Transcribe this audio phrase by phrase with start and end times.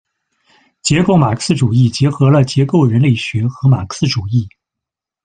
[0.81, 4.49] 结构马克思主义结合了结构人类学和马克思主义。